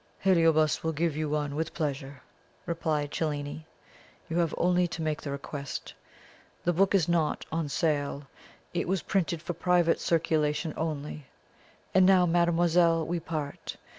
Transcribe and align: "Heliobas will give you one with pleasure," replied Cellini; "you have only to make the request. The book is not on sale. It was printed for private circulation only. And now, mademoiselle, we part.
"Heliobas 0.23 0.83
will 0.83 0.93
give 0.93 1.15
you 1.15 1.29
one 1.29 1.53
with 1.55 1.75
pleasure," 1.75 2.23
replied 2.65 3.11
Cellini; 3.11 3.67
"you 4.31 4.39
have 4.39 4.55
only 4.57 4.87
to 4.87 5.01
make 5.03 5.21
the 5.21 5.29
request. 5.29 5.93
The 6.63 6.73
book 6.73 6.95
is 6.95 7.07
not 7.07 7.45
on 7.51 7.69
sale. 7.69 8.23
It 8.73 8.87
was 8.87 9.03
printed 9.03 9.43
for 9.43 9.53
private 9.53 9.99
circulation 9.99 10.73
only. 10.75 11.27
And 11.93 12.07
now, 12.07 12.25
mademoiselle, 12.25 13.05
we 13.05 13.19
part. 13.19 13.77